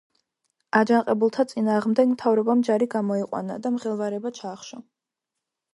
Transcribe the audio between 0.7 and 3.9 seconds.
აჯანყებულთა წინააღმდეგ მთავრობამ ჯარი გამოიყვანა და